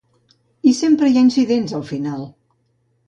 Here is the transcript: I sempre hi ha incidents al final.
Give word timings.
I 0.71 0.71
sempre 0.77 1.09
hi 1.11 1.19
ha 1.19 1.23
incidents 1.27 1.77
al 1.81 1.85
final. 1.91 2.25